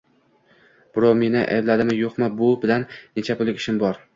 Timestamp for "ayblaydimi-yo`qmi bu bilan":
1.57-2.89